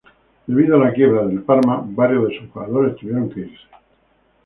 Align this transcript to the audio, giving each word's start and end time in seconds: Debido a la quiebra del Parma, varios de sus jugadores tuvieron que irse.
Debido 0.47 0.77
a 0.77 0.83
la 0.85 0.93
quiebra 0.93 1.27
del 1.27 1.43
Parma, 1.43 1.83
varios 1.85 2.29
de 2.29 2.39
sus 2.39 2.49
jugadores 2.49 2.95
tuvieron 2.95 3.29
que 3.29 3.41
irse. 3.41 3.67